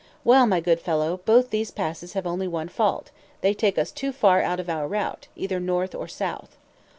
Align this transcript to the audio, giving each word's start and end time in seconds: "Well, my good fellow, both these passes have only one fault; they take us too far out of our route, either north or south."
"Well, 0.23 0.47
my 0.47 0.61
good 0.61 0.79
fellow, 0.79 1.17
both 1.25 1.51
these 1.51 1.69
passes 1.69 2.13
have 2.13 2.25
only 2.25 2.47
one 2.47 2.69
fault; 2.69 3.11
they 3.41 3.53
take 3.53 3.77
us 3.77 3.91
too 3.91 4.11
far 4.11 4.41
out 4.41 4.59
of 4.59 4.67
our 4.67 4.87
route, 4.87 5.27
either 5.35 5.59
north 5.59 5.93
or 5.93 6.07
south." 6.07 6.57